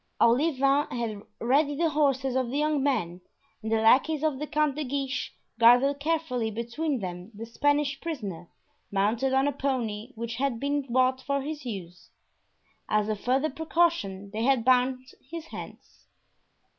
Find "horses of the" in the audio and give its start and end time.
1.91-2.57